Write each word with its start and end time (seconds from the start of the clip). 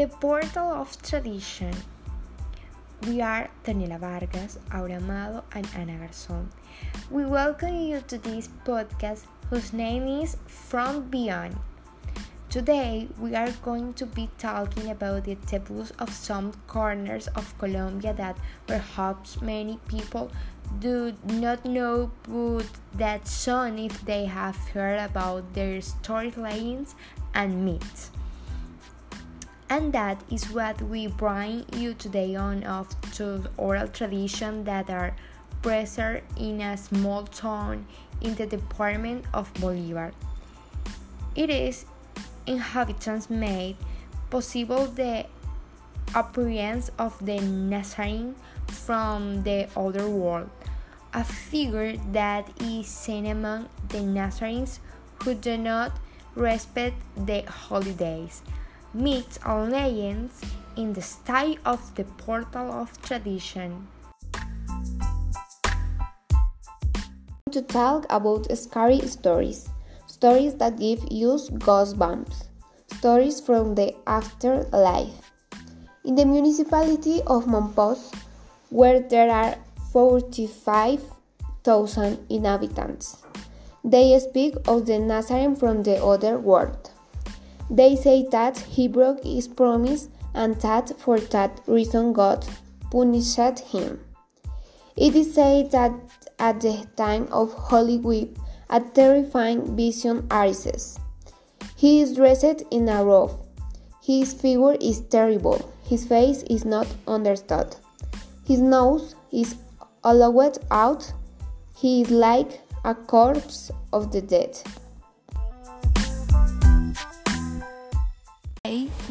The 0.00 0.08
Portal 0.08 0.72
of 0.72 0.96
Tradition. 1.02 1.74
We 3.06 3.20
are 3.20 3.50
Daniela 3.62 4.00
Vargas, 4.00 4.58
Aura 4.72 4.94
Amado, 4.94 5.44
and 5.52 5.68
Ana 5.76 5.92
Garzón. 5.92 6.46
We 7.10 7.26
welcome 7.26 7.76
you 7.78 8.00
to 8.08 8.16
this 8.16 8.48
podcast 8.64 9.26
whose 9.50 9.74
name 9.74 10.08
is 10.22 10.38
From 10.46 11.10
Beyond. 11.10 11.54
Today, 12.48 13.08
we 13.18 13.34
are 13.34 13.52
going 13.60 13.92
to 13.92 14.06
be 14.06 14.30
talking 14.38 14.90
about 14.90 15.24
the 15.24 15.34
taboos 15.34 15.90
of 15.98 16.08
some 16.08 16.54
corners 16.66 17.28
of 17.36 17.52
Colombia 17.58 18.14
that 18.14 18.38
perhaps 18.66 19.42
many 19.42 19.78
people 19.86 20.32
do 20.78 21.12
not 21.24 21.66
know, 21.66 22.10
but 22.22 22.64
that 22.94 23.28
some, 23.28 23.76
if 23.76 24.00
they 24.06 24.24
have 24.24 24.56
heard 24.72 24.98
about 24.98 25.52
their 25.52 25.80
storylines 25.80 26.94
and 27.34 27.66
myths. 27.66 28.10
And 29.70 29.92
that 29.92 30.20
is 30.28 30.50
what 30.50 30.82
we 30.82 31.06
bring 31.06 31.64
you 31.76 31.94
today 31.94 32.34
on 32.34 32.64
of 32.64 32.88
to 33.12 33.44
oral 33.56 33.86
tradition 33.86 34.64
that 34.64 34.90
are 34.90 35.14
preserved 35.62 36.24
in 36.36 36.60
a 36.60 36.76
small 36.76 37.22
town 37.22 37.86
in 38.20 38.34
the 38.34 38.46
department 38.46 39.24
of 39.32 39.54
Bolivar. 39.54 40.10
It 41.36 41.50
is 41.50 41.86
inhabitants 42.48 43.30
made 43.30 43.76
possible 44.28 44.86
the 44.86 45.26
appearance 46.16 46.90
of 46.98 47.14
the 47.24 47.40
Nazarene 47.40 48.34
from 48.66 49.44
the 49.44 49.68
other 49.76 50.08
world, 50.08 50.50
a 51.14 51.22
figure 51.22 51.96
that 52.10 52.50
is 52.60 52.88
seen 52.88 53.26
among 53.26 53.68
the 53.88 54.02
Nazarenes 54.02 54.80
who 55.22 55.34
do 55.34 55.56
not 55.56 55.92
respect 56.34 56.96
the 57.16 57.42
holidays, 57.42 58.42
myths 58.94 59.38
and 59.44 59.72
legends 59.72 60.40
in 60.76 60.92
the 60.92 61.02
style 61.02 61.56
of 61.64 61.94
the 61.94 62.04
portal 62.04 62.70
of 62.70 63.00
tradition. 63.02 63.88
To 67.52 67.62
talk 67.62 68.06
about 68.10 68.46
scary 68.56 69.00
stories 69.00 69.68
stories 70.20 70.54
that 70.56 70.78
give 70.78 71.00
you 71.10 71.38
goosebumps, 71.64 72.44
stories 72.92 73.40
from 73.40 73.74
the 73.74 73.94
afterlife. 74.06 75.32
In 76.04 76.14
the 76.14 76.26
municipality 76.26 77.22
of 77.26 77.46
Mompox, 77.46 78.12
where 78.68 79.00
there 79.00 79.30
are 79.30 79.56
45,000 79.92 82.18
inhabitants, 82.28 83.16
they 83.82 84.20
speak 84.20 84.56
of 84.68 84.84
the 84.84 84.98
Nazarene 84.98 85.56
from 85.56 85.84
the 85.84 86.04
other 86.04 86.38
world. 86.38 86.89
They 87.70 87.94
say 87.94 88.26
that 88.30 88.58
he 88.58 88.88
broke 88.88 89.22
his 89.22 89.46
promise 89.46 90.08
and 90.34 90.56
that 90.60 90.98
for 90.98 91.18
that 91.18 91.60
reason 91.66 92.12
God 92.12 92.46
punished 92.90 93.60
him. 93.60 94.00
It 94.96 95.14
is 95.14 95.34
said 95.34 95.70
that 95.70 95.92
at 96.38 96.60
the 96.60 96.86
time 96.96 97.28
of 97.30 97.52
Holy 97.52 97.98
Week, 97.98 98.36
a 98.68 98.80
terrifying 98.80 99.76
vision 99.76 100.26
arises. 100.30 100.98
He 101.76 102.00
is 102.00 102.14
dressed 102.14 102.62
in 102.70 102.88
a 102.88 103.04
robe. 103.04 103.38
His 104.02 104.34
figure 104.34 104.76
is 104.80 105.00
terrible. 105.02 105.72
His 105.84 106.04
face 106.06 106.42
is 106.50 106.64
not 106.64 106.86
understood. 107.06 107.76
His 108.44 108.60
nose 108.60 109.14
is 109.32 109.54
hollowed 110.02 110.58
out. 110.70 111.12
He 111.76 112.02
is 112.02 112.10
like 112.10 112.60
a 112.84 112.94
corpse 112.94 113.70
of 113.92 114.10
the 114.12 114.20
dead. 114.20 114.58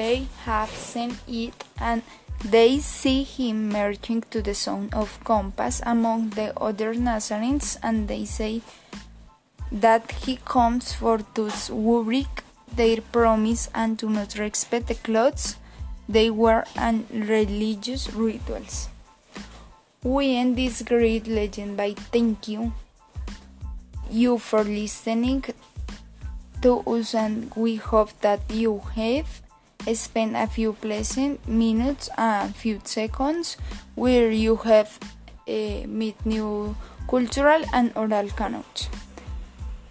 They 0.00 0.28
have 0.44 0.70
seen 0.70 1.18
it 1.28 1.64
and 1.78 2.02
they 2.42 2.78
see 2.78 3.22
him 3.22 3.68
marching 3.68 4.22
to 4.30 4.40
the 4.40 4.54
sound 4.54 4.94
of 4.94 5.22
compass 5.24 5.82
among 5.84 6.30
the 6.30 6.58
other 6.58 6.94
Nazarenes 6.94 7.76
and 7.82 8.08
they 8.08 8.24
say 8.24 8.62
that 9.70 10.10
he 10.22 10.36
comes 10.36 10.94
for 10.94 11.18
who 11.68 12.04
break 12.04 12.32
their 12.74 13.02
promise 13.16 13.68
and 13.74 13.98
do 13.98 14.08
not 14.08 14.38
respect 14.38 14.86
the 14.86 14.94
clothes 14.94 15.56
they 16.08 16.30
wear 16.30 16.64
and 16.76 17.04
religious 17.10 18.10
rituals. 18.14 18.88
We 20.02 20.34
end 20.36 20.56
this 20.56 20.80
great 20.80 21.26
legend 21.26 21.76
by 21.76 21.92
thank 21.92 22.48
you 22.48 22.72
you 24.10 24.38
for 24.38 24.64
listening 24.64 25.44
to 26.62 26.80
us 26.94 27.14
and 27.14 27.52
we 27.54 27.76
hope 27.76 28.18
that 28.22 28.40
you 28.50 28.80
have 28.96 29.42
spent 29.94 30.36
a 30.36 30.46
few 30.46 30.72
pleasant 30.72 31.46
minutes 31.48 32.08
a 32.16 32.48
few 32.48 32.80
seconds 32.84 33.56
where 33.94 34.30
you 34.30 34.56
have 34.56 34.98
uh, 35.48 35.86
met 35.86 36.14
new 36.24 36.76
cultural 37.08 37.62
and 37.72 37.92
oral 37.96 38.28
connotes. 38.30 38.88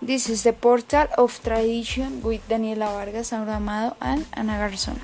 This 0.00 0.28
is 0.28 0.42
the 0.42 0.52
portal 0.52 1.06
of 1.16 1.40
tradition 1.42 2.22
with 2.22 2.48
Daniela 2.48 2.88
Vargas, 2.90 3.32
Aura 3.32 3.56
Amado, 3.56 3.96
and 4.00 4.26
Ana 4.34 4.54
Garzón. 4.58 4.98